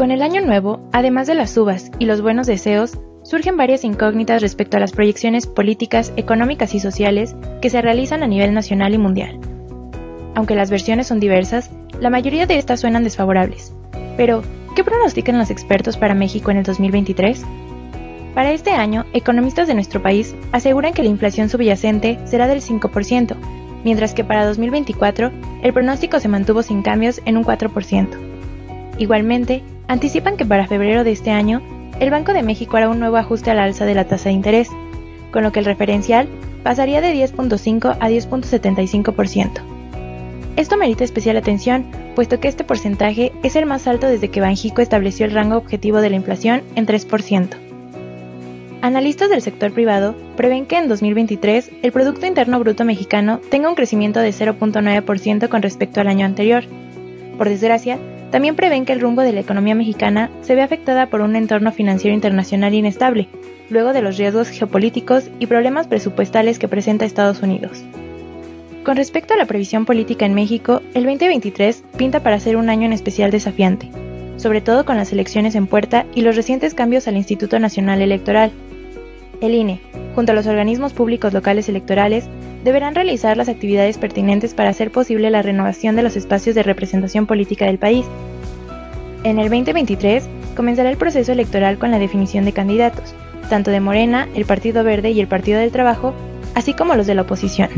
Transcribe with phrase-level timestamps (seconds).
[0.00, 4.40] Con el año nuevo, además de las uvas y los buenos deseos, surgen varias incógnitas
[4.40, 8.98] respecto a las proyecciones políticas, económicas y sociales que se realizan a nivel nacional y
[8.98, 9.38] mundial.
[10.34, 13.74] Aunque las versiones son diversas, la mayoría de estas suenan desfavorables.
[14.16, 14.40] Pero,
[14.74, 17.44] ¿qué pronostican los expertos para México en el 2023?
[18.34, 23.36] Para este año, economistas de nuestro país aseguran que la inflación subyacente será del 5%,
[23.84, 25.30] mientras que para 2024
[25.62, 28.08] el pronóstico se mantuvo sin cambios en un 4%.
[28.96, 31.60] Igualmente, anticipan que para febrero de este año,
[31.98, 34.68] el Banco de México hará un nuevo ajuste al alza de la tasa de interés,
[35.32, 36.28] con lo que el referencial
[36.62, 39.50] pasaría de 10.5 a 10.75%.
[40.54, 44.80] Esto merita especial atención, puesto que este porcentaje es el más alto desde que Banjico
[44.80, 47.48] estableció el rango objetivo de la inflación en 3%.
[48.82, 53.74] Analistas del sector privado prevén que en 2023 el Producto Interno Bruto mexicano tenga un
[53.74, 56.62] crecimiento de 0.9% con respecto al año anterior.
[57.36, 57.98] Por desgracia,
[58.30, 61.72] también prevén que el rumbo de la economía mexicana se ve afectada por un entorno
[61.72, 63.28] financiero internacional inestable,
[63.70, 67.82] luego de los riesgos geopolíticos y problemas presupuestales que presenta Estados Unidos.
[68.84, 72.86] Con respecto a la previsión política en México, el 2023 pinta para ser un año
[72.86, 73.90] en especial desafiante,
[74.36, 78.52] sobre todo con las elecciones en puerta y los recientes cambios al Instituto Nacional Electoral.
[79.40, 79.80] El INE,
[80.14, 82.28] junto a los organismos públicos locales electorales,
[82.64, 87.26] deberán realizar las actividades pertinentes para hacer posible la renovación de los espacios de representación
[87.26, 88.06] política del país.
[89.24, 93.14] En el 2023 comenzará el proceso electoral con la definición de candidatos,
[93.48, 96.14] tanto de Morena, el Partido Verde y el Partido del Trabajo,
[96.54, 97.68] así como los de la oposición.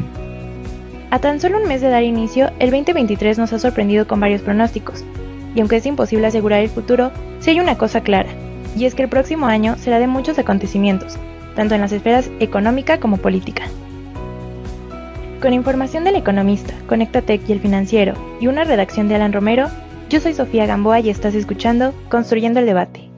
[1.10, 4.42] A tan solo un mes de dar inicio, el 2023 nos ha sorprendido con varios
[4.42, 5.04] pronósticos,
[5.54, 7.10] y aunque es imposible asegurar el futuro,
[7.40, 8.30] sí hay una cosa clara,
[8.76, 11.18] y es que el próximo año será de muchos acontecimientos,
[11.54, 13.64] tanto en las esferas económica como política.
[15.42, 19.66] Con información del economista, Conectatec y el financiero, y una redacción de Alan Romero,
[20.08, 23.10] yo soy Sofía Gamboa y estás escuchando Construyendo el Debate.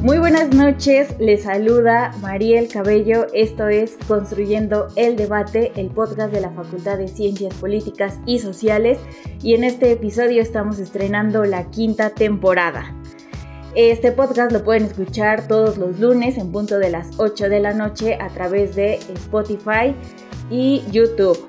[0.00, 6.40] Muy buenas noches, les saluda Mariel Cabello, esto es Construyendo el Debate, el podcast de
[6.40, 9.00] la Facultad de Ciencias Políticas y Sociales
[9.42, 12.94] y en este episodio estamos estrenando la quinta temporada.
[13.76, 17.74] Este podcast lo pueden escuchar todos los lunes en punto de las 8 de la
[17.74, 19.94] noche a través de Spotify
[20.50, 21.44] y YouTube.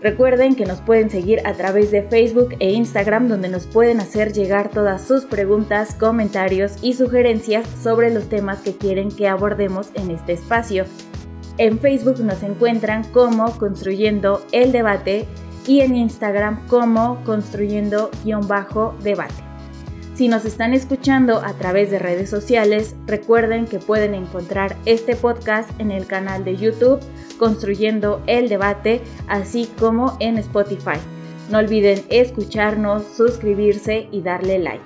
[0.00, 4.32] Recuerden que nos pueden seguir a través de Facebook e Instagram donde nos pueden hacer
[4.32, 10.10] llegar todas sus preguntas, comentarios y sugerencias sobre los temas que quieren que abordemos en
[10.10, 10.86] este espacio.
[11.58, 15.26] En Facebook nos encuentran como Construyendo el Debate
[15.66, 19.45] y en Instagram como Construyendo-Debate.
[20.16, 25.68] Si nos están escuchando a través de redes sociales, recuerden que pueden encontrar este podcast
[25.78, 27.00] en el canal de YouTube
[27.38, 30.98] Construyendo el Debate, así como en Spotify.
[31.50, 34.82] No olviden escucharnos, suscribirse y darle like.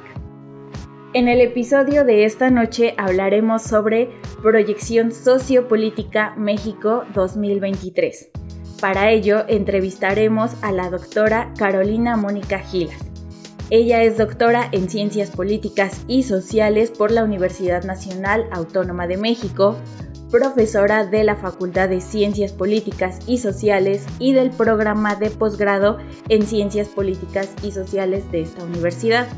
[1.13, 4.11] En el episodio de esta noche hablaremos sobre
[4.43, 8.33] Proyección Sociopolítica México 2023.
[8.81, 13.10] Para ello entrevistaremos a la doctora Carolina Mónica Gilas
[13.71, 19.77] ella es doctora en Ciencias Políticas y Sociales por la Universidad Nacional Autónoma de México,
[20.29, 25.99] profesora de la Facultad de Ciencias Políticas y Sociales y del programa de posgrado
[26.29, 29.29] en Ciencias Políticas y Sociales de esta universidad.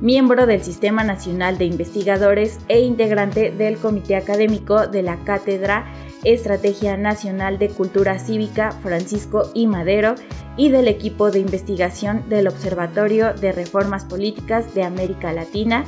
[0.00, 5.86] Miembro del Sistema Nacional de Investigadores e integrante del Comité Académico de la Cátedra
[6.24, 9.66] Estrategia Nacional de Cultura Cívica Francisco I.
[9.66, 10.14] Madero
[10.56, 15.84] y del equipo de investigación del Observatorio de Reformas Políticas de América Latina.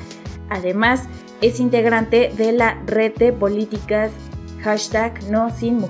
[0.48, 1.04] Además,
[1.40, 4.10] es integrante de la red de políticas
[4.62, 5.84] hashtag No Sin.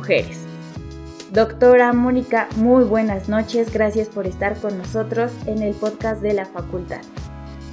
[1.33, 6.47] Doctora Mónica, muy buenas noches, gracias por estar con nosotros en el podcast de la
[6.47, 7.01] facultad.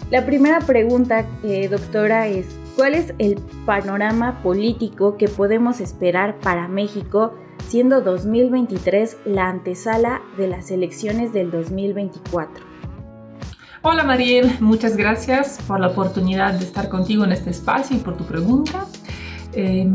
[0.09, 2.45] La primera pregunta, eh, doctora, es
[2.75, 7.33] ¿Cuál es el panorama político que podemos esperar para México
[7.71, 12.65] siendo 2023 la antesala de las elecciones del 2024?
[13.81, 18.17] Hola Mariel, muchas gracias por la oportunidad de estar contigo en este espacio y por
[18.17, 18.87] tu pregunta.
[19.53, 19.89] Eh,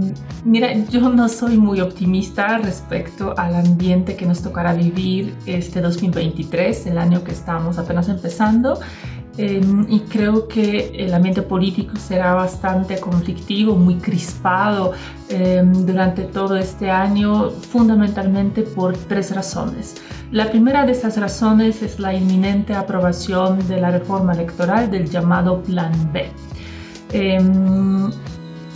[0.46, 6.86] mira, yo no soy muy optimista respecto al ambiente que nos tocará vivir este 2023,
[6.86, 8.80] el año que estamos apenas empezando.
[9.38, 14.92] Eh, y creo que el ambiente político será bastante conflictivo, muy crispado
[15.28, 19.96] eh, durante todo este año, fundamentalmente por tres razones.
[20.32, 25.62] La primera de estas razones es la inminente aprobación de la reforma electoral del llamado
[25.62, 26.30] Plan B.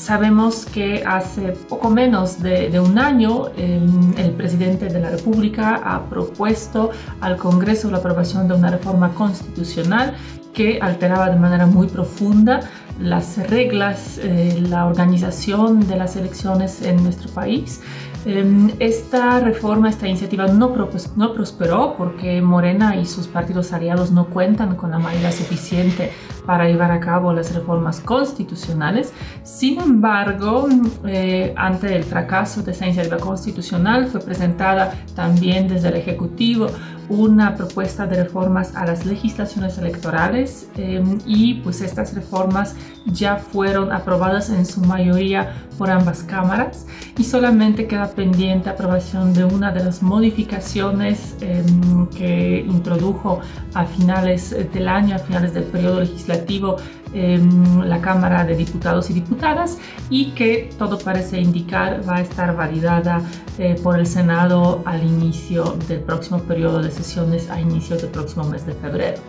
[0.00, 6.08] Sabemos que hace poco menos de, un año em, el presidente de la República ha
[6.08, 6.90] propuesto
[7.20, 10.14] al Congreso la aprobación de una reforma constitucional
[10.52, 12.60] que alteraba de manera muy profunda
[12.98, 17.80] las reglas, eh, la organización de las elecciones en nuestro país
[18.26, 20.76] Em, esta reforma, esta iniciativa no,
[21.16, 26.12] no prosperó porque Morena y sus partidos aliados no cuentan con la mayoría suficiente
[26.44, 29.14] para llevar a cabo las reformas constitucionales.
[29.42, 30.68] Sin embargo,
[31.06, 36.66] eh, ante el fracaso de esta iniciativa constitucional, fue presentada también desde el Ejecutivo
[37.10, 42.76] una propuesta de reformas a las legislaciones electorales em, y pues estas reformas
[43.06, 46.86] ya fueron aprobadas en su mayoría por ambas cámaras
[47.18, 53.40] y solamente queda pendiente aprobación de una de las modificaciones em, que introdujo
[53.74, 56.76] a finales del año, a finales del periodo legislativo
[57.12, 59.78] la Cámara de Diputados y Diputadas
[60.08, 63.22] y que todo parece indicar va a estar validada
[63.58, 68.44] eh, por el Senado al inicio del próximo periodo de sesiones, a inicio del próximo
[68.44, 69.20] mes de febrero.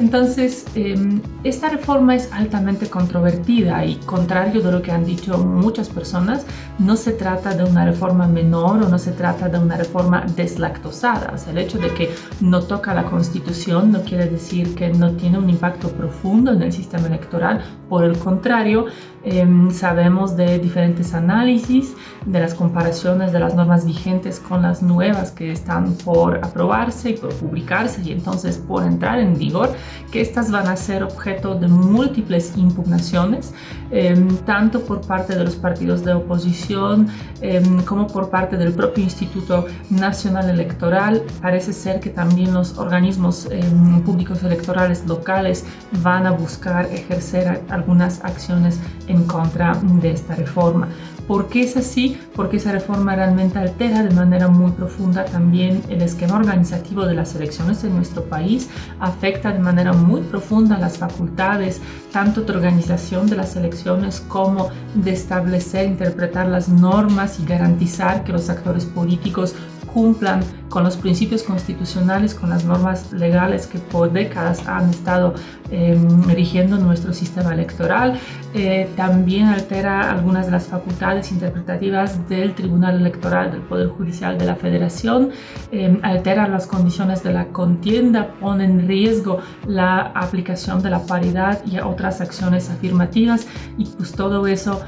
[0.00, 5.90] Entonces, em, esta reforma es altamente controvertida y contrario de lo que han dicho muchas
[5.90, 6.46] personas,
[6.78, 11.32] no se trata de una reforma menor o no se trata de una reforma deslactosada.
[11.34, 12.10] O sea, el hecho de que
[12.40, 16.72] no toca la constitución no quiere decir que no tiene un impacto profundo en el
[16.72, 17.60] sistema electoral.
[17.90, 18.86] Por el contrario,
[19.22, 21.94] em, sabemos de diferentes análisis,
[22.24, 27.16] de las comparaciones de las normas vigentes con las nuevas que están por aprobarse y
[27.18, 29.70] por publicarse y entonces por entrar en vigor
[30.10, 33.52] que estas van a ser objeto de múltiples impugnaciones,
[33.90, 37.08] em, tanto por parte de los partidos de oposición
[37.40, 41.22] em, como por parte del propio Instituto Nacional Electoral.
[41.40, 45.64] Parece ser que también los organismos em, públicos electorales locales
[46.02, 50.88] van a buscar ejercer algunas acciones en contra de esta reforma.
[51.30, 52.18] ¿Por qué es así?
[52.34, 57.36] Porque esa reforma realmente altera de manera muy profunda también el esquema organizativo de las
[57.36, 58.68] elecciones en nuestro país,
[58.98, 61.80] afecta de manera muy profunda las facultades,
[62.10, 68.32] tanto de organización de las elecciones como de establecer, interpretar las normas y garantizar que
[68.32, 69.54] los actores políticos
[69.94, 75.34] cumplan con los principios constitucionales, con las normas legales que por décadas han estado
[75.72, 75.96] eh,
[76.26, 78.18] rigiendo nuestro sistema electoral.
[78.54, 84.46] Eh, también altera algunas de las facultades interpretativas del Tribunal Electoral del Poder Judicial de
[84.46, 85.30] la Federación,
[85.70, 91.64] eh, altera las condiciones de la contienda, pone en riesgo la aplicación de la paridad
[91.64, 93.46] y otras acciones afirmativas
[93.76, 94.80] y pues todo eso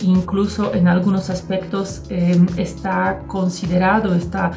[0.00, 2.04] incluso en algunos aspectos
[2.56, 4.52] está considerado, está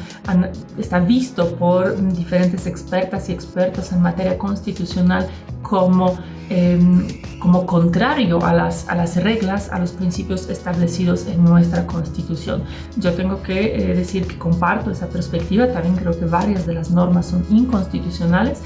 [0.78, 5.28] está visto por diferentes expertas y expertos en materia constitucional
[5.62, 6.18] como,
[6.50, 7.06] em,
[7.38, 12.62] como contrario a las, a las reglas, a los principios establecidos en nuestra constitución.
[12.98, 16.90] Yo tengo que eh, decir que comparto esa perspectiva, también creo que varias de las
[16.90, 18.60] normas son inconstitucionales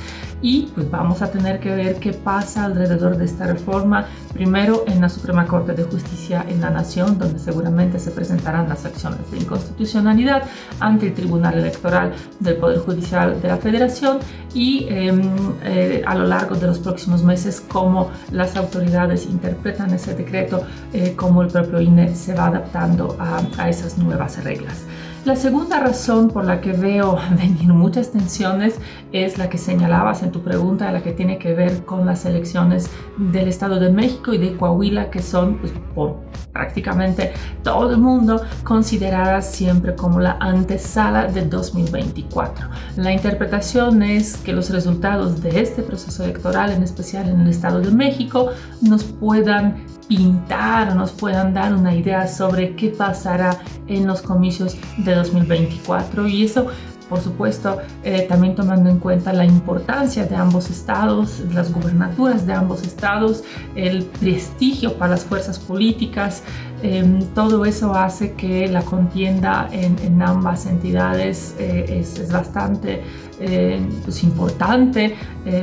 [0.45, 5.01] y pues vamos a tener que ver qué pasa alrededor de esta reforma, primero en
[5.01, 9.39] la Suprema Corte de Justicia en la Nación, donde seguramente se presentarán las acciones de
[9.39, 10.43] inconstitucionalidad
[10.81, 14.19] ante el Tribunal Electoral del Poder Judicial de la Federación
[14.53, 15.23] y em,
[15.65, 20.63] eh, a lo largo de los próximos meses cómo las autoridades interpretan ese decreto,
[20.93, 24.85] eh, cómo el propio INE se va adaptando a, a esas nuevas reglas.
[25.25, 28.79] La segunda razón por la que veo venir muchas tensiones
[29.11, 32.89] es la que señalabas en tu pregunta, la que tiene que ver con las elecciones
[33.17, 36.24] del Estado de México y de Coahuila, que son pues, por
[36.55, 37.33] prácticamente
[37.63, 42.69] todo el mundo consideradas siempre como la antesala de 2024.
[42.97, 47.81] La interpretación es que los resultados de este proceso electoral, en especial en el Estado
[47.81, 53.59] de México, nos puedan pintar, nos puedan dar una idea sobre qué pasará
[53.89, 56.69] en los comicios de 2024 y eso
[57.09, 62.55] por supuesto, eh, también tomando en cuenta la importancia de ambos estados, las gubernaturas de
[62.55, 63.45] ambos estados,
[63.75, 66.43] el prestigio para las fuerzas políticas,
[66.83, 73.03] em, todo eso hace que la contienda en, ambas entidades eh, es, bastante
[74.05, 75.17] pues importante,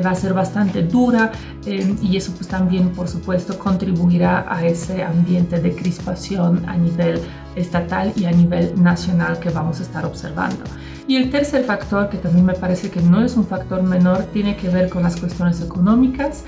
[0.05, 1.31] va a ser bastante dura
[1.65, 7.21] y eso pues también por supuesto contribuirá a ese ambiente de crispación a nivel
[7.55, 10.63] estatal y a nivel nacional que vamos a estar observando.
[11.07, 14.55] Y el tercer factor, que también me parece que no es un factor menor, tiene
[14.55, 16.43] que ver con las cuestiones económicas.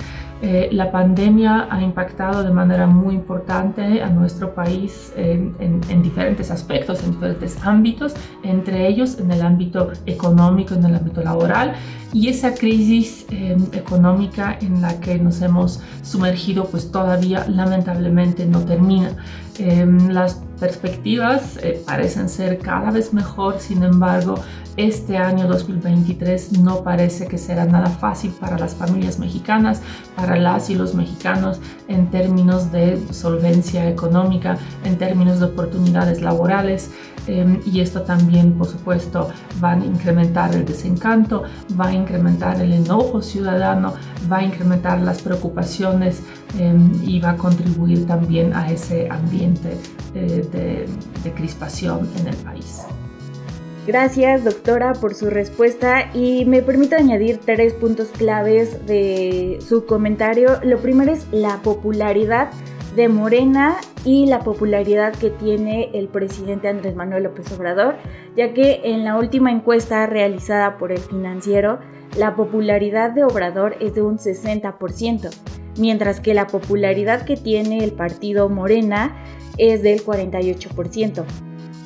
[0.46, 7.02] Eh, la pandemia ha impactado de manera muy importante a nuestro país en, diferentes aspectos,
[7.02, 11.76] en diferentes ámbitos, entre ellos en el ámbito económico, en el ámbito laboral.
[12.12, 18.60] Y esa crisis eh, económica en la que nos hemos sumergido, pues todavía lamentablemente no
[18.66, 19.16] termina.
[19.60, 24.36] Em, las perspectivas eh, parecen ser cada vez mejor, sin embargo,
[24.78, 29.82] este año 2023 no parece que será nada fácil para las familias mexicanas,
[30.16, 36.92] para las y los mexicanos en términos de solvencia económica, en términos de oportunidades laborales.
[37.28, 39.30] Em, y esto también, por supuesto,
[39.64, 41.44] va a incrementar el desencanto,
[41.80, 43.94] va a incrementar el enojo ciudadano,
[44.32, 46.22] va a incrementar las preocupaciones
[46.60, 49.78] em, y va a contribuir también a ese ambiente
[50.16, 50.86] eh, de,
[51.24, 52.84] de crispación en el país.
[53.86, 60.62] Gracias, doctora, por su respuesta y me permito añadir tres puntos claves de su comentario.
[60.64, 62.50] Lo primero es la popularidad
[62.96, 67.96] de Morena y la popularidad que tiene el presidente Andrés Manuel López Obrador,
[68.36, 71.80] ya que en la última encuesta realizada por el financiero,
[72.18, 75.30] la popularidad de Obrador es de un 60%,
[75.78, 79.16] mientras que la popularidad que tiene el partido Morena
[79.58, 81.26] es del 48%.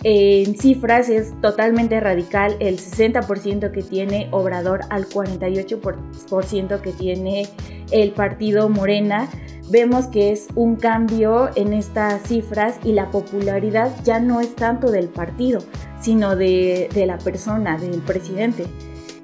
[0.04, 7.48] En cifras es totalmente radical el 60% que tiene Obrador al 48% que tiene
[7.92, 9.28] el partido Morena.
[9.70, 14.92] Vemos que es un cambio en estas cifras y la popularidad ya no es tanto
[14.92, 15.60] del partido,
[16.00, 18.66] sino de, la persona, del presidente.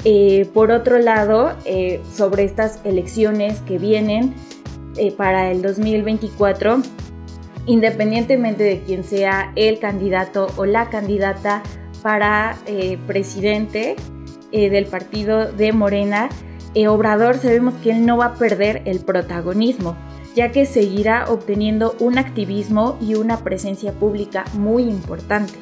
[0.06, 4.34] Eh, por otro lado, eh, sobre estas elecciones que vienen
[4.98, 6.82] eh, para el 2024,
[7.66, 11.64] independientemente de quién sea el candidato o la candidata
[12.02, 13.96] para eh, presidente
[14.52, 16.30] eh, del partido de Morena,
[16.76, 19.96] eh, Obrador sabemos que él no va a perder el protagonismo,
[20.36, 25.54] ya que seguirá obteniendo un activismo y una presencia pública muy importante.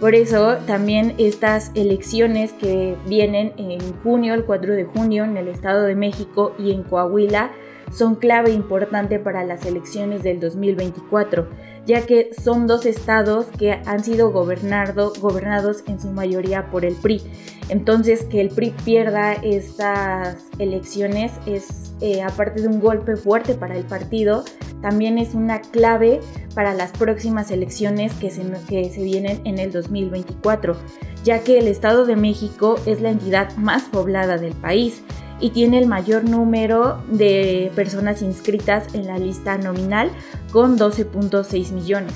[0.00, 5.48] Por eso también estas elecciones que vienen en junio, el 4 de junio, en el
[5.48, 7.52] Estado de México y en Coahuila,
[7.94, 11.48] son clave importante para las elecciones del 2024,
[11.86, 16.94] ya que son dos estados que han sido gobernado, gobernados en su mayoría por el
[16.96, 17.22] PRI.
[17.68, 23.76] Entonces, que el PRI pierda estas elecciones es, eh, aparte de un golpe fuerte para
[23.76, 24.44] el partido,
[24.82, 26.20] también es una clave
[26.54, 30.76] para las próximas elecciones que se, que se vienen en el 2024,
[31.22, 35.02] ya que el Estado de México es la entidad más poblada del país
[35.44, 40.10] y tiene el mayor número de personas inscritas en la lista nominal
[40.52, 42.14] con 12.6 millones.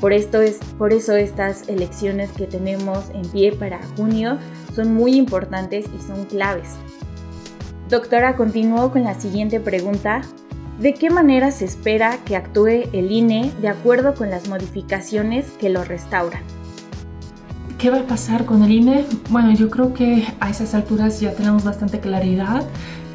[0.00, 4.38] Por, esto es, por eso estas elecciones que tenemos en pie para junio
[4.74, 6.76] son muy importantes y son claves.
[7.90, 10.22] Doctora, continúo con la siguiente pregunta.
[10.78, 15.68] ¿De qué manera se espera que actúe el INE de acuerdo con las modificaciones que
[15.68, 16.59] lo restauran?
[17.80, 19.06] ¿Qué va a pasar con el INE?
[19.30, 22.62] Bueno, yo creo que a esas alturas ya tenemos bastante claridad.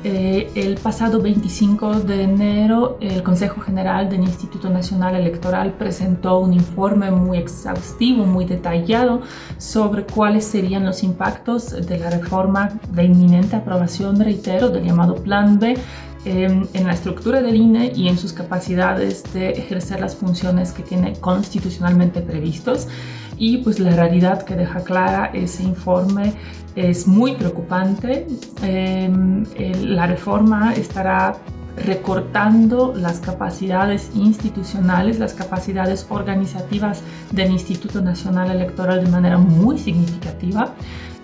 [0.04, 6.54] Eh, el pasado 25 de enero, el Consejo General del Instituto Nacional Electoral presentó un
[6.54, 9.22] informe muy exhaustivo, muy detallado
[9.60, 15.60] sobre cuáles serían los impactos de la reforma de inminente aprobación, reitero, del llamado Plan
[15.60, 15.78] B
[16.26, 20.82] em, en la estructura del INE y en sus capacidades de ejercer las funciones que
[20.82, 22.88] tiene constitucionalmente previstos
[23.38, 26.34] y pues la realidad que deja clara ese informe
[26.76, 28.28] es muy preocupante.
[28.62, 29.46] Em,
[29.82, 31.38] la reforma estará
[31.78, 37.02] recortando las capacidades institucionales, las capacidades organizativas
[37.32, 40.74] del Instituto Nacional Electoral de manera muy significativa.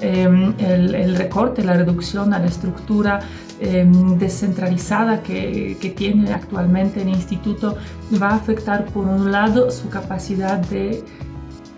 [0.02, 3.20] Em, el, recorte, la reducción a la estructura
[3.60, 7.76] em, descentralizada que, que, tiene actualmente el instituto
[8.20, 11.04] va a afectar por un lado su capacidad de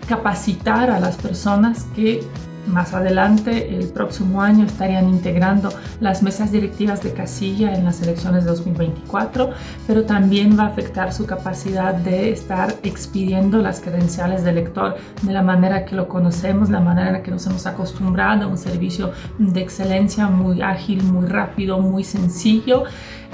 [0.04, 2.22] capacitar a las personas que
[2.66, 5.70] más adelante, el próximo año, estarían integrando
[6.00, 9.50] las mesas directivas de casilla en las elecciones de 2024,
[9.86, 15.32] pero también va a afectar su capacidad de estar expidiendo las credenciales del elector de
[15.32, 19.12] la manera que lo conocemos, la manera en la que nos hemos acostumbrado un servicio
[19.38, 22.84] de excelencia muy ágil, muy rápido, muy sencillo.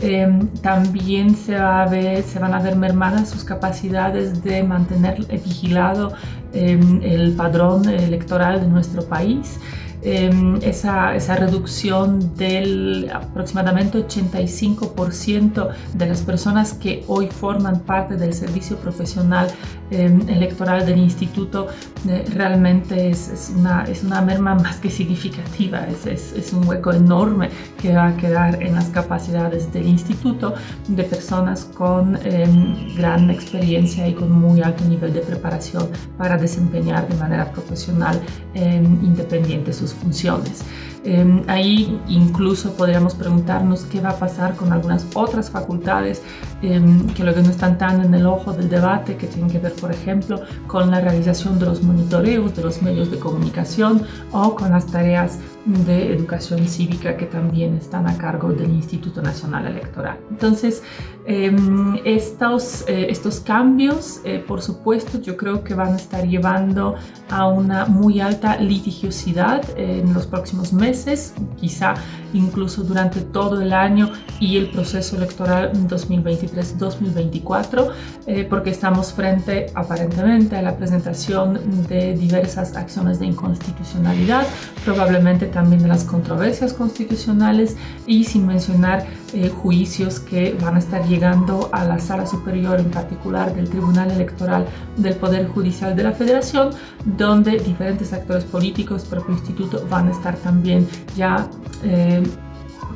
[0.03, 5.27] Em, también se, va a ver, se van a ver mermadas sus capacidades de mantener
[5.45, 6.15] vigilado
[6.53, 9.61] em, el padrón electoral de nuestro país.
[10.03, 18.33] Em, esa, esa, reducción del aproximadamente 85% de las personas que hoy forman parte del
[18.33, 19.49] servicio profesional
[19.91, 21.69] em, electoral del instituto
[22.09, 26.67] eh, realmente es, es, una, es una merma más que significativa, es, es, es un
[26.67, 30.55] hueco enorme que va a quedar en las capacidades del instituto
[30.89, 37.09] de personas con em, gran experiencia y con muy alto nivel de preparación para desempeñar
[37.09, 38.21] de manera profesional
[38.55, 40.63] eh, independiente sus funciones.
[41.03, 46.23] Em, ahí incluso podríamos preguntarnos qué va a pasar con algunas otras facultades
[46.61, 49.73] em, que luego no están tan en el ojo del debate, que tienen que ver,
[49.73, 54.03] por ejemplo, con la realización de los monitoreos de los medios de comunicación
[54.33, 59.67] o con las tareas de educación cívica que también están a cargo del Instituto Nacional
[59.67, 60.19] Electoral.
[60.31, 60.83] Entonces,
[61.27, 66.95] em, estos, eh, estos cambios, eh, por supuesto, yo creo que van a estar llevando
[67.31, 71.95] a una muy alta litigiosidad en los próximos meses quizá
[72.33, 77.91] incluso durante todo el año y el proceso electoral 2023-2024,
[78.27, 84.47] eh, porque estamos frente aparentemente a la presentación de diversas acciones de inconstitucionalidad,
[84.85, 91.05] probablemente también de las controversias constitucionales y sin mencionar eh, juicios que van a estar
[91.07, 94.67] llegando a la sala superior, en particular del Tribunal Electoral
[94.97, 96.71] del Poder Judicial de la Federación,
[97.05, 100.80] donde diferentes actores políticos, propio instituto, van a estar también
[101.17, 101.49] ya
[101.85, 102.23] eh,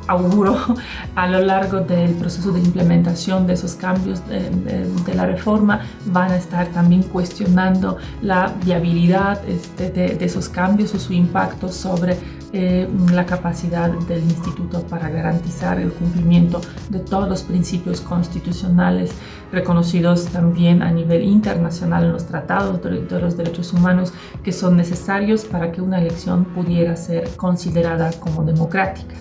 [0.07, 0.57] auguro
[1.15, 6.35] a lo largo del proceso de implementación de esos cambios de, la reforma van a
[6.35, 12.17] estar también cuestionando la viabilidad este, de, esos cambios o su impacto sobre
[12.57, 19.11] eh, la capacidad del instituto para garantizar el cumplimiento de todos los principios constitucionales
[19.51, 25.43] reconocidos también a nivel internacional en los tratados de los derechos humanos que son necesarios
[25.43, 29.15] para que una elección pudiera ser considerada como democrática.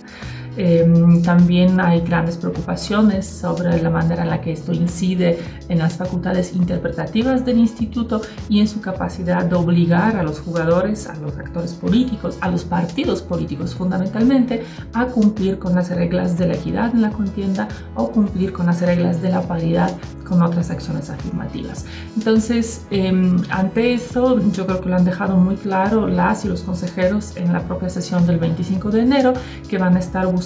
[0.57, 5.39] Em, también hay grandes preocupaciones sobre la manera en la que esto incide
[5.69, 11.09] en las facultades interpretativas del instituto y en su capacidad de obligar a los jugadores,
[11.09, 16.47] a los actores políticos, a los partidos políticos fundamentalmente, a cumplir con las reglas de
[16.47, 19.91] la equidad en la contienda o cumplir con las reglas de la paridad
[20.25, 21.85] con otras acciones afirmativas.
[22.17, 26.63] Entonces, em, ante eso, yo creo que lo han dejado muy claro las y los
[26.63, 29.35] consejeros en la propia sesión del 25 de enero,
[29.69, 30.44] que van a estar buscando,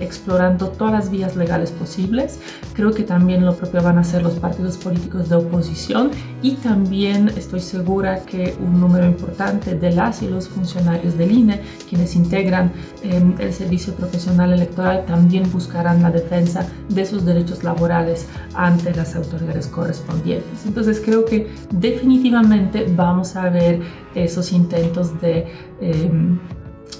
[0.00, 2.38] explorando todas las vías legales posibles.
[2.74, 6.10] Creo que también lo propio van a hacer los partidos políticos de oposición
[6.42, 11.60] y también estoy segura que un número importante de las y los funcionarios del INE,
[11.88, 18.28] quienes integran em, el servicio profesional electoral, también buscarán la defensa de sus derechos laborales
[18.54, 20.66] ante las autoridades correspondientes.
[20.66, 23.80] Entonces creo que definitivamente vamos a ver
[24.14, 25.46] esos intentos de,
[25.80, 26.38] em,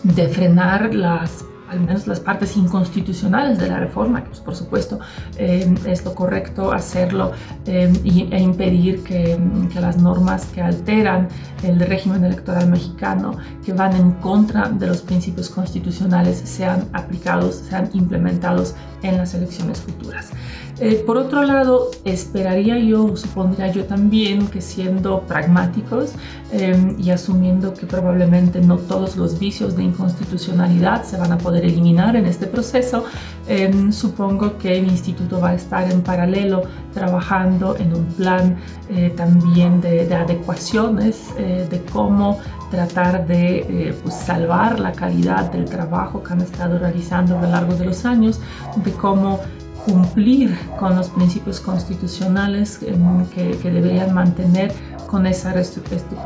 [0.02, 4.98] de frenar las al menos las partes inconstitucionales de la reforma, pues, por supuesto
[5.36, 7.32] em, es lo correcto hacerlo
[7.66, 9.38] em, e impedir que,
[9.72, 11.28] que, las normas que alteran
[11.62, 17.90] el régimen electoral mexicano, que van en contra de los principios constitucionales, sean aplicados, sean
[17.92, 20.30] implementados en las elecciones futuras.
[20.78, 26.12] Eh, por otro lado, esperaría yo, supondría yo también que siendo pragmáticos
[26.52, 31.64] em, y asumiendo que probablemente no todos los vicios de inconstitucionalidad se van a poder
[31.64, 33.04] eliminar en este proceso,
[33.48, 38.56] em, supongo que el instituto va a estar en paralelo trabajando en un plan
[38.90, 42.38] eh, también de, adecuaciones, eh, de cómo
[42.70, 47.74] tratar de pues, salvar la calidad del trabajo que han estado realizando a lo largo
[47.74, 48.40] de los años,
[48.84, 49.40] de cómo
[49.86, 54.74] cumplir con los principios constitucionales que, que deberían mantener
[55.06, 55.54] con esa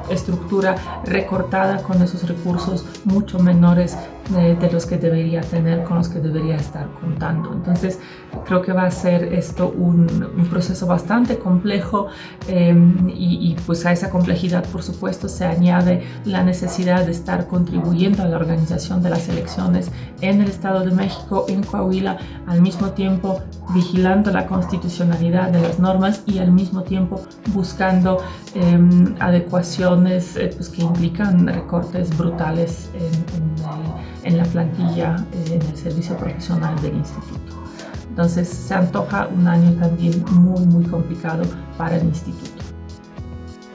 [0.08, 3.96] estructura recortada, con esos recursos mucho menores
[4.28, 7.52] de, los que debería tener, con los que debería estar contando.
[7.52, 7.98] Entonces,
[8.44, 10.06] creo que va a ser esto un,
[10.50, 12.08] proceso bastante complejo
[12.48, 18.22] em, y, pues a esa complejidad, por supuesto, se añade la necesidad de estar contribuyendo
[18.22, 22.90] a la organización de las elecciones en el Estado de México, en Coahuila, al mismo
[22.90, 23.40] tiempo
[23.74, 27.20] vigilando la constitucionalidad de las normas y al mismo tiempo
[27.52, 28.18] buscando
[28.54, 32.90] em, adecuaciones eh, pues, que implican recortes brutales
[34.24, 37.60] en la plantilla eh, en el servicio profesional del instituto.
[38.08, 41.44] Entonces se antoja un año también muy, muy complicado
[41.78, 42.50] para el instituto.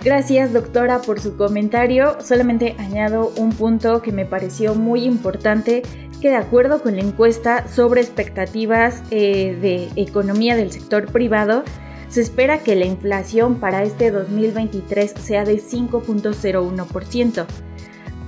[0.04, 2.18] Gracias doctora por su comentario.
[2.22, 5.82] Solamente añado un punto que me pareció muy importante,
[6.22, 11.64] que de acuerdo con la encuesta sobre expectativas eh, de economía del sector privado,
[12.08, 17.46] se espera que la inflación para este 2023 sea de 5.01%.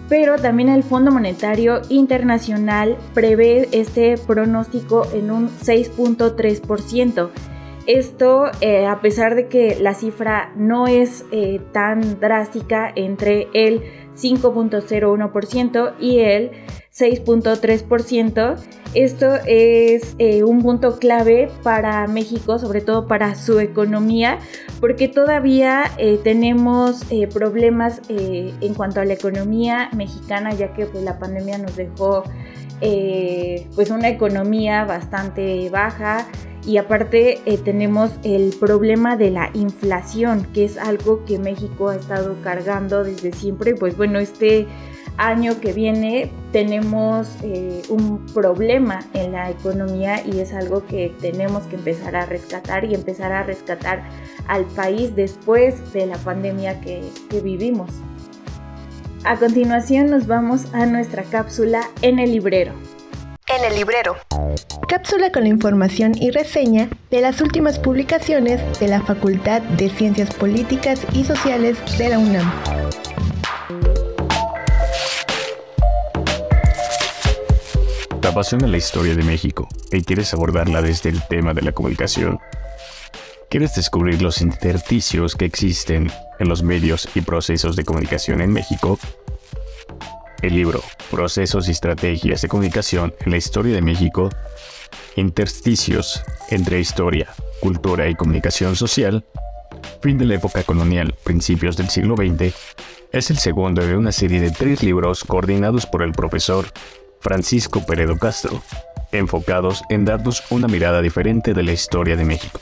[0.10, 7.30] pero también el Fondo Monetario Internacional prevé este pronóstico en un 6.3%.
[7.88, 13.82] Esto eh, a pesar de que la cifra no es eh, tan drástica entre el
[14.18, 16.52] 5.01% y el
[16.98, 18.58] 6.3%.
[18.94, 24.40] Esto es eh, un punto clave para México, sobre todo para su economía,
[24.80, 31.04] porque todavía eh, tenemos eh, problemas en cuanto a la economía mexicana, ya que pues,
[31.04, 32.24] la pandemia nos dejó
[32.80, 36.28] pues una economía bastante baja
[36.68, 42.36] y aparte tenemos el problema de la inflación, que es algo que México ha estado
[42.44, 43.74] cargando desde siempre.
[43.74, 44.68] Pues bueno, este
[45.16, 51.64] año que viene tenemos eh, un problema en la economía y es algo que tenemos
[51.64, 54.04] que empezar a rescatar y empezar a rescatar
[54.50, 57.02] al país después de la pandemia que
[57.42, 57.92] vivimos.
[59.24, 62.74] A continuación nos vamos a nuestra cápsula en el librero.
[63.50, 64.18] En el librero.
[64.90, 70.34] Cápsula con la información y reseña de las últimas publicaciones de la Facultad de Ciencias
[70.36, 72.52] Políticas y Sociales de la UNAM.
[78.20, 82.40] ¿Te apasiona la historia de México y quieres abordarla desde el tema de la comunicación?
[83.50, 89.00] ¿Quieres descubrir los intersticios que existen en los medios y procesos de comunicación en México?
[90.42, 94.30] El libro Procesos y Estrategias de Comunicación en la Historia de México,
[95.16, 97.28] Intersticios entre Historia,
[97.60, 99.26] Cultura y Comunicación Social,
[100.02, 102.54] Fin de la época colonial, principios del siglo XX,
[103.12, 106.68] es el segundo de una serie de tres libros coordinados por el profesor
[107.20, 108.62] Francisco Peredo Castro,
[109.12, 112.60] enfocados en darnos una mirada diferente de la historia de México.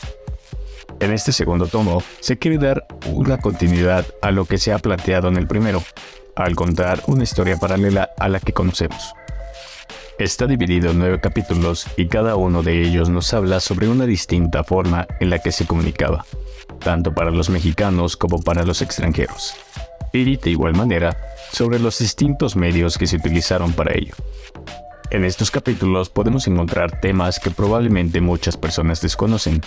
[0.99, 5.27] En este segundo tomo se quiere dar una continuidad a lo que se ha planteado
[5.27, 5.83] en el primero,
[6.35, 9.13] al contar una historia paralela a la que conocemos.
[10.17, 14.63] Está dividido en nueve capítulos y cada uno de ellos nos habla sobre una distinta
[14.63, 16.25] forma en la que se comunicaba,
[16.79, 19.55] tanto para los mexicanos como para los extranjeros,
[20.13, 21.17] y de igual manera
[21.51, 24.15] sobre los distintos medios que se utilizaron para ello.
[25.11, 29.61] En estos capítulos podemos encontrar temas que probablemente muchas personas desconocen,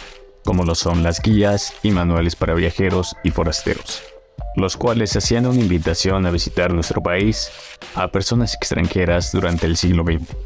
[0.44, 4.02] como lo son las guías y manuales para viajeros y forasteros,
[4.58, 7.50] los cuales hacían una invitación a visitar nuestro país
[7.94, 10.36] a personas extranjeras durante el siglo XX,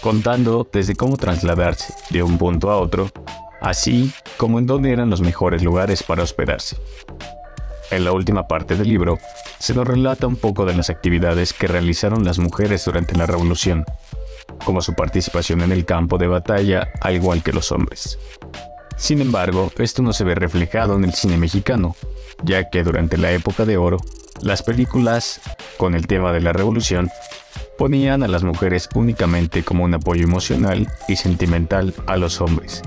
[0.00, 3.10] contando desde cómo trasladarse de un punto a otro,
[3.60, 6.76] así como en dónde eran los mejores lugares para hospedarse.
[7.90, 9.18] En la última parte del libro,
[9.58, 13.84] se nos relata un poco de las actividades que realizaron las mujeres durante la Revolución,
[14.64, 18.18] como su participación en el campo de batalla, al igual que los hombres.
[19.02, 21.96] Sin embargo, esto no se ve reflejado en el cine mexicano,
[22.44, 23.96] ya que durante la época de oro,
[24.42, 25.40] las películas,
[25.76, 27.10] con el tema de la revolución,
[27.76, 32.80] ponían a las mujeres únicamente como un apoyo emocional y sentimental a los hombres,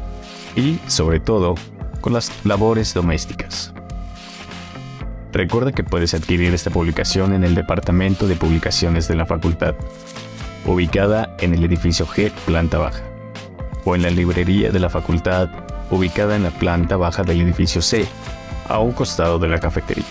[0.56, 1.56] y, sobre todo,
[2.00, 3.74] con las labores domésticas.
[5.34, 9.76] Recuerda que puedes adquirir esta publicación en el Departamento de Publicaciones de la Facultad,
[10.66, 13.04] ubicada en el edificio G, planta baja,
[13.84, 18.06] o en la librería de la Facultad, ubicada en la planta baja del edificio C,
[18.68, 20.06] a un costado de la cafetería.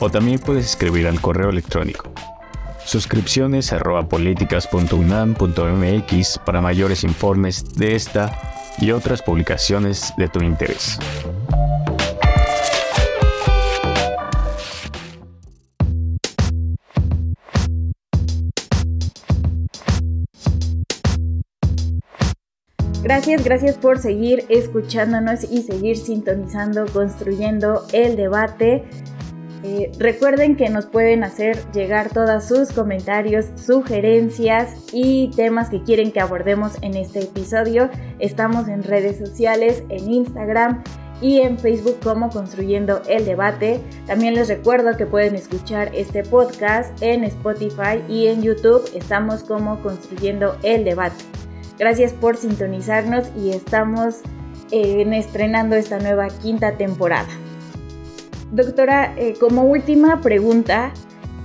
[0.00, 2.10] O también puedes escribir al correo electrónico
[2.84, 3.72] suscripciones
[6.44, 8.38] para mayores informes de esta
[8.78, 10.98] y otras publicaciones de tu interés.
[23.04, 28.84] Gracias, gracias por seguir escuchándonos y seguir sintonizando, construyendo el debate.
[29.62, 36.12] Eh, recuerden que nos pueden hacer llegar todos sus comentarios, sugerencias y temas que quieren
[36.12, 37.90] que abordemos en este episodio.
[38.20, 40.82] Estamos en redes sociales, en Instagram
[41.20, 43.82] y en Facebook como Construyendo el Debate.
[44.06, 48.90] También les recuerdo que pueden escuchar este podcast en Spotify y en YouTube.
[48.94, 51.22] Estamos como Construyendo el Debate.
[51.78, 54.16] Gracias por sintonizarnos y estamos
[54.70, 57.28] eh, estrenando esta nueva quinta temporada.
[58.52, 60.92] Doctora, eh, como última pregunta,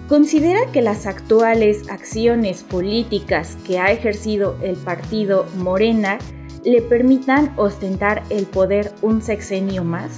[0.08, 6.20] ¿considera que las actuales acciones políticas que ha ejercido el partido Morena
[6.64, 10.12] le permitan ostentar el poder un sexenio más?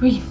[0.00, 0.22] Uy,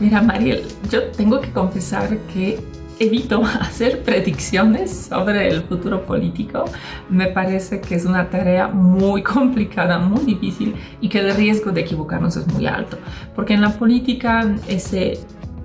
[0.00, 2.58] mira Mariel, yo tengo que confesar que
[2.98, 6.64] evito hacer predicciones sobre el futuro político.
[7.08, 11.82] Me parece que es una tarea muy complicada, muy difícil y que el riesgo de
[11.82, 12.98] equivocarnos es muy alto.
[13.34, 15.18] Porque en la política ese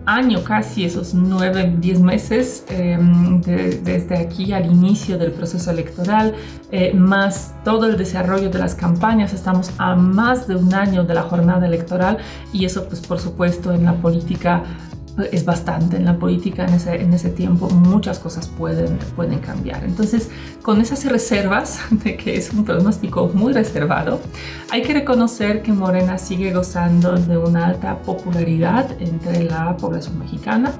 [0.09, 6.33] año casi, esos nueve, diez meses em, desde aquí al inicio del proceso electoral,
[6.71, 9.33] eh, más todo el desarrollo de las campañas.
[9.33, 12.17] Estamos a más de un año de la jornada electoral
[12.51, 14.63] y eso pues por supuesto en la política
[15.21, 19.83] es bastante en la política en ese, en ese tiempo, muchas cosas pueden, pueden cambiar.
[19.83, 20.29] Entonces,
[20.61, 24.19] con esas reservas de que es un pronóstico muy reservado,
[24.71, 30.71] hay que reconocer que Morena sigue gozando de una alta popularidad entre la población mexicana.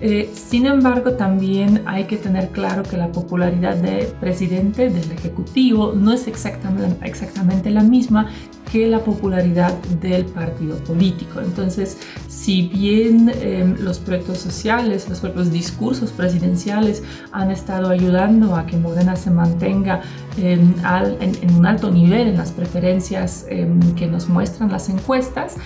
[0.00, 5.92] Eh, sin embargo, también hay que tener claro que la popularidad del presidente, del Ejecutivo,
[5.92, 8.28] no es exactamente, exactamente la misma
[8.70, 11.40] que la popularidad del partido político.
[11.40, 17.02] Entonces, si bien em, los proyectos sociales, los propios discursos presidenciales
[17.32, 20.02] han estado ayudando a que Morena se mantenga
[20.36, 20.74] em,
[21.20, 25.56] en, un alto nivel en las preferencias em, que nos muestran las encuestas,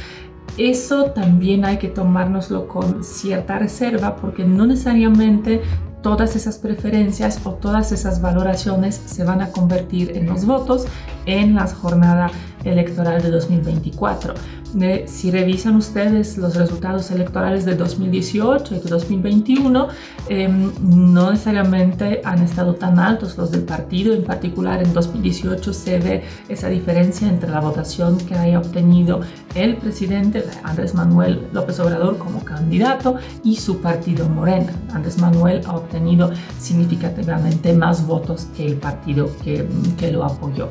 [0.58, 5.62] eso también hay que tomárnoslo con cierta reserva porque no necesariamente
[6.02, 10.84] todas esas preferencias o todas esas valoraciones se van a convertir en los votos
[11.26, 12.30] en la jornada
[12.64, 14.34] electoral de 2024
[15.06, 19.88] si revisan ustedes los resultados electorales de 2018 y de 2021,
[20.28, 24.14] em, no necesariamente han estado tan altos los del partido.
[24.14, 29.20] En particular, en 2018 se ve esa diferencia entre la votación que haya obtenido
[29.54, 34.72] el presidente Andrés Manuel López Obrador como candidato y su partido Morena.
[34.92, 40.70] Andrés Manuel ha obtenido significativamente más votos que el partido que lo apoyó.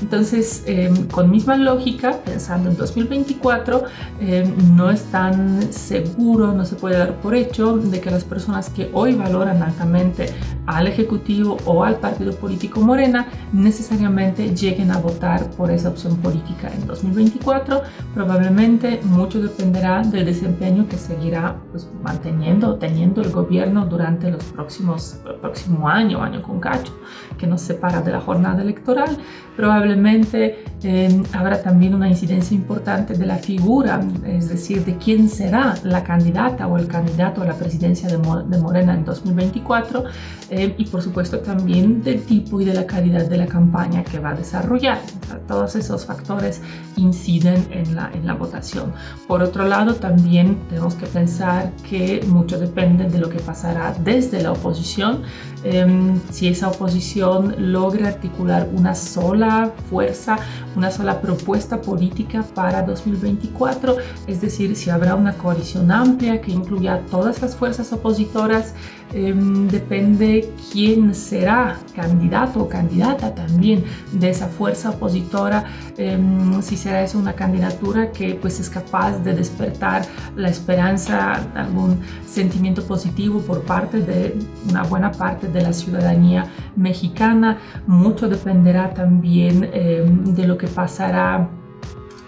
[0.00, 3.84] Entonces, em, con misma lógica, pensando en 2024,
[4.20, 8.70] em, no es tan seguro, no se puede dar por hecho de que las personas
[8.70, 10.30] que hoy valoran altamente
[10.76, 16.70] al Ejecutivo o al partido político Morena necesariamente lleguen a votar por esa opción política
[16.72, 17.82] en 2024.
[18.14, 25.20] Probablemente mucho dependerá del desempeño que seguirá pues, manteniendo, teniendo el gobierno durante los próximos
[25.26, 26.92] el próximo año, año con cacho,
[27.38, 29.16] que nos separa de la jornada electoral.
[29.56, 35.74] Probablemente eh, habrá también una incidencia importante de la figura, es decir, de quién será
[35.84, 38.18] la candidata o el candidato a la presidencia de,
[38.60, 40.04] Morena en 2024
[40.50, 44.18] eh, y por supuesto también del tipo y de la calidad de la campaña que
[44.18, 45.00] va a desarrollar.
[45.46, 46.60] todos esos factores
[46.96, 48.92] inciden en la, en la votación.
[49.26, 54.42] Por otro lado, también tenemos que pensar que mucho depende de lo que pasará desde
[54.42, 55.22] la oposición.
[55.62, 60.38] Em, si esa oposición logra articular una sola fuerza,
[60.74, 63.96] una sola propuesta política para 2024,
[64.26, 68.74] es decir, si habrá una coalición amplia que incluya todas las fuerzas opositoras,
[69.12, 75.64] em, depende quién será candidato o candidata también de esa fuerza opositora,
[75.98, 82.00] em, si será esa una candidatura que pues es capaz de despertar la esperanza, algún
[82.26, 87.58] sentimiento positivo por parte de una buena parte de la ciudadanía mexicana.
[87.86, 91.48] Mucho dependerá también em, de lo que pasará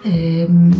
[0.03, 0.71] em,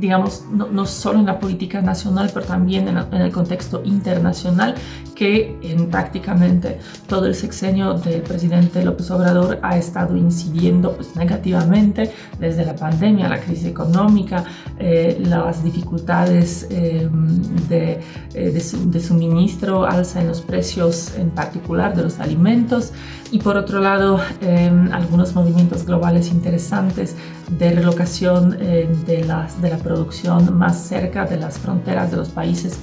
[0.00, 4.74] digamos, no, solo en la política nacional, pero también en, el contexto internacional,
[5.14, 12.10] que en prácticamente todo el sexenio del presidente López Obrador ha estado incidiendo pues, negativamente
[12.38, 14.44] desde la pandemia, la crisis económica,
[14.78, 18.00] eh, las dificultades em, de,
[18.32, 22.92] eh, de, suministro, alza en los precios en particular de los alimentos.
[23.32, 27.14] Y por otro lado em, algunos movimientos globales interesantes
[27.58, 32.28] de relocación eh, de, las, de la producción más cerca de las fronteras de los
[32.28, 32.78] países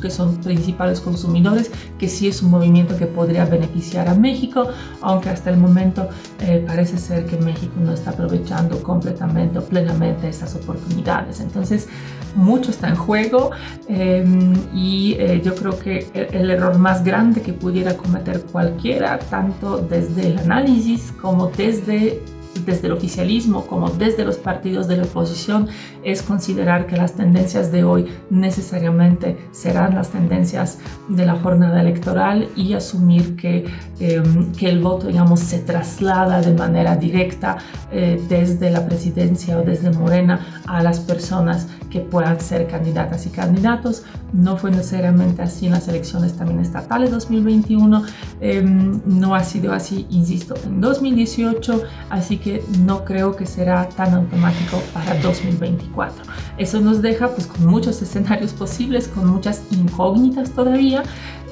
[0.00, 4.68] que, son principales consumidores, que sí es un movimiento que podría beneficiar a México,
[5.02, 6.08] aunque hasta el momento
[6.40, 11.40] eh, parece ser que México no está aprovechando completamente o plenamente estas oportunidades.
[11.40, 11.88] Entonces,
[12.34, 13.50] mucho está en juego
[13.88, 19.18] em, y eh, yo creo que el, el error más grande que pudiera cometer cualquiera,
[19.18, 22.20] tanto desde el análisis como desde
[22.64, 25.68] desde el oficialismo como desde los partidos de la oposición
[26.02, 32.48] es considerar que las tendencias de hoy necesariamente serán las tendencias de la jornada electoral
[32.56, 33.66] y asumir que,
[34.00, 37.58] em, que el voto, digamos, se traslada de manera directa
[37.90, 43.30] eh, desde la presidencia o desde Morena a las personas que puedan ser candidatas y
[43.30, 44.02] candidatos.
[44.32, 48.04] No fue necesariamente así en las elecciones también estatales 2021,
[48.40, 54.14] em, no ha sido así, insisto, en 2018, así que no creo que será tan
[54.14, 56.22] automático para 2024.
[56.58, 61.02] Eso nos deja pues con muchos escenarios posibles, con muchas incógnitas todavía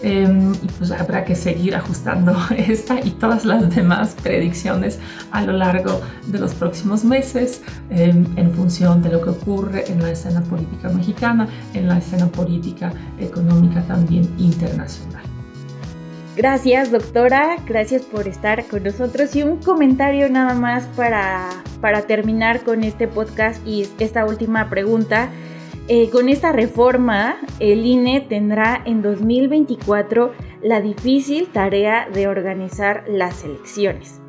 [0.02, 4.98] em, y pues habrá que seguir ajustando esta y todas las demás predicciones
[5.30, 10.02] a lo largo de los próximos meses em, en función de lo que ocurre en
[10.02, 15.22] la escena política mexicana, en la escena política económica también internacional.
[16.36, 17.56] Gracias, doctora.
[17.66, 19.34] Gracias por estar con nosotros.
[19.34, 21.48] Y un comentario nada más para,
[21.80, 25.30] para terminar con este podcast y esta última pregunta.
[25.88, 33.44] Eh, con esta reforma, el INE tendrá en 2024 la difícil tarea de organizar las
[33.44, 34.20] elecciones,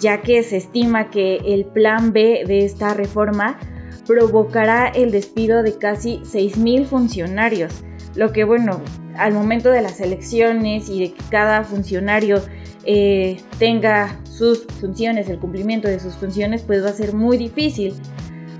[0.00, 3.58] ya que se estima que el plan B de esta reforma
[4.06, 8.80] provocará el despido de casi 6.000 funcionarios, lo que bueno,
[9.18, 12.40] al momento de las elecciones y de que cada funcionario
[12.86, 17.94] eh, tenga sus funciones, el cumplimiento de sus funciones, pues va a ser muy difícil.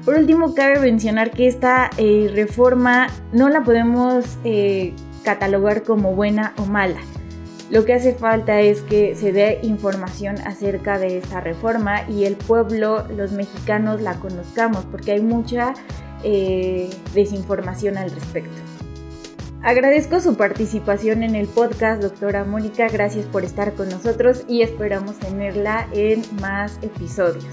[0.05, 6.53] Por último, cabe mencionar que esta eh, reforma no la podemos eh, catalogar como buena
[6.59, 7.01] o mala.
[7.71, 12.37] Lo que hace falta es que se dé información acerca de esta reforma y el
[12.37, 15.73] pueblo, los mexicanos, la conozcamos, porque hay mucha
[17.15, 18.57] desinformación al respecto.
[19.63, 22.89] Agradezco su participación en el podcast, doctora Mónica.
[22.89, 27.45] Gracias por estar con nosotros y esperamos tenerla en más episodios.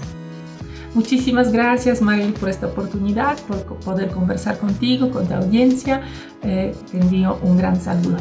[0.94, 6.02] Muchísimas gracias, Maggie, por esta oportunidad, por poder conversar contigo, con tu audiencia.
[6.42, 8.18] Eh, te envío un gran saludo.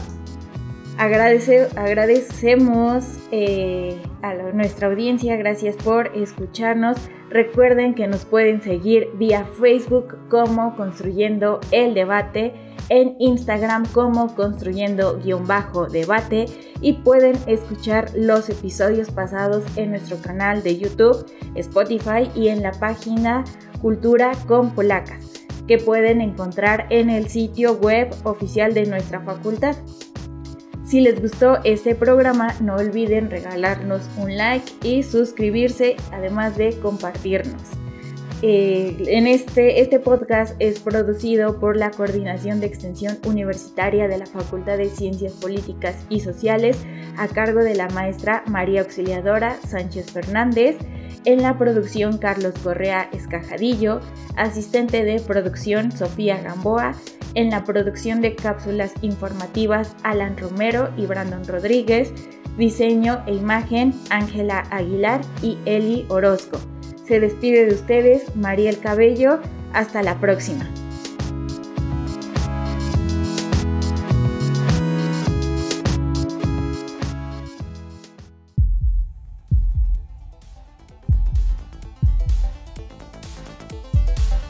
[0.98, 6.98] Agradece, agradecemos eh, a nuestra audiencia, gracias por escucharnos.
[7.30, 12.54] Recuerden que nos pueden seguir vía Facebook como Construyendo el Debate
[12.92, 16.46] en Instagram como construyendo-debate
[16.82, 21.26] y pueden escuchar los episodios pasados en nuestro canal de YouTube,
[21.56, 23.46] Spotify y en la página
[23.82, 29.78] Cultura con Polacas, que pueden encontrar en el sitio web oficial de nuestra facultad.
[30.84, 37.81] Si les gustó este programa, no olviden regalarnos un like y suscribirse, además de compartirnos.
[38.44, 44.26] Eh, en este, este podcast es producido por la Coordinación de Extensión Universitaria de la
[44.26, 46.78] Facultad de Ciencias Políticas y Sociales
[47.18, 50.78] a cargo de la maestra María Auxiliadora Sánchez Fernández.
[51.24, 54.00] En la producción Carlos Correa Escajadillo,
[54.38, 56.96] asistente de producción Sofía Gamboa,
[57.36, 62.12] en la producción de cápsulas informativas Alan Romero y Brandon Rodríguez,
[62.58, 66.71] diseño e imagen Ángela Aguilar y Eli Orozco.
[67.12, 69.42] Se despide de ustedes Mariel Cabello.
[69.74, 70.66] Hasta la próxima.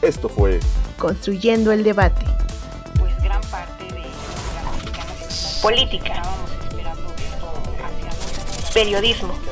[0.02, 0.60] Esto fue
[0.98, 2.24] Construyendo el debate.
[2.96, 4.04] Pues gran parte de
[5.60, 6.22] política,
[8.72, 9.51] periodismo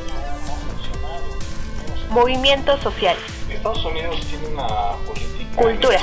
[2.10, 4.66] movimientos sociales, Estados Unidos tiene una
[5.06, 6.00] política cultura,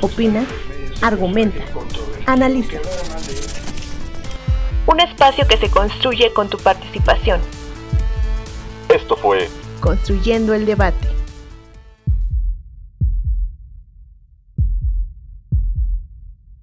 [0.00, 0.44] Opina,
[1.02, 1.64] argumenta,
[2.26, 2.78] analiza.
[4.86, 7.40] un espacio que se construye con tu participación.
[8.88, 9.48] Esto fue
[9.80, 11.17] Construyendo el debate.